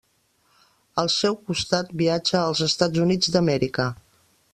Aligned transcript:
Al 1.01 1.11
seu 1.15 1.37
costat, 1.49 1.91
viatja 2.01 2.35
als 2.45 2.63
Estats 2.69 3.03
Units 3.05 3.33
d'Amèrica. 3.37 3.87